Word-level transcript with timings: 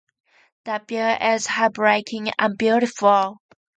The 0.65 0.83
view 0.87 0.97
is 1.31 1.45
heartbreaking 1.45 2.29
and 2.39 2.57
beautiful. 2.57 3.37